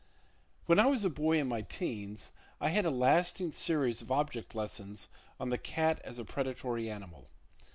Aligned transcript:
When 0.65 0.79
I 0.79 0.87
was 0.87 1.05
a 1.05 1.11
boy 1.11 1.37
in 1.37 1.47
my 1.47 1.61
'teens, 1.61 2.31
I 2.59 2.69
had 2.69 2.85
a 2.85 2.89
lasting 2.89 3.51
series 3.51 4.01
of 4.01 4.11
object 4.11 4.55
lessons 4.55 5.09
on 5.39 5.49
the 5.49 5.59
cat 5.59 5.99
as 6.03 6.17
a 6.17 6.25
predatory 6.25 6.89
animal. 6.89 7.29